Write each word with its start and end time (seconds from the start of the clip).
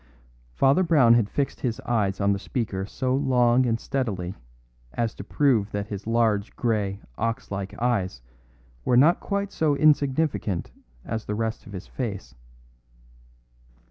Father 0.55 0.81
Brown 0.81 1.13
had 1.13 1.29
fixed 1.29 1.59
his 1.59 1.79
eyes 1.81 2.19
on 2.19 2.33
the 2.33 2.39
speaker 2.39 2.87
so 2.87 3.13
long 3.15 3.67
and 3.67 3.79
steadily 3.79 4.33
as 4.93 5.13
to 5.13 5.23
prove 5.23 5.69
that 5.69 5.89
his 5.89 6.07
large 6.07 6.55
grey, 6.55 6.99
ox 7.19 7.51
like 7.51 7.79
eyes 7.79 8.23
were 8.83 8.97
not 8.97 9.19
quite 9.19 9.51
so 9.51 9.75
insignificant 9.75 10.71
as 11.05 11.25
the 11.25 11.35
rest 11.35 11.67
of 11.67 11.73
his 11.73 11.85
face. 11.85 12.33